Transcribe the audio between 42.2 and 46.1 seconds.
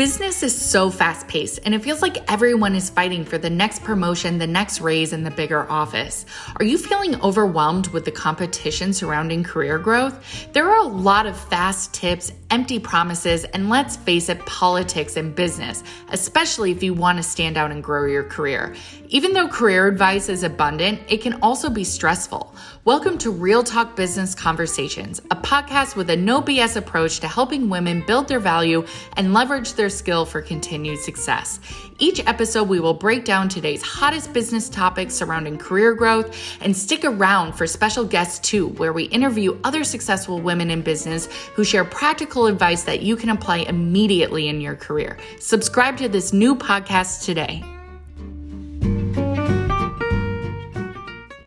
practical advice that you can apply immediately in your career. Subscribe to